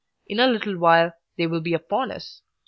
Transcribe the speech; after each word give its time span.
In 0.25 0.39
a 0.39 0.47
little 0.47 0.79
while 0.79 1.13
they 1.37 1.45
will 1.45 1.61
be 1.61 1.75
upon 1.75 2.09
us. 2.09 2.41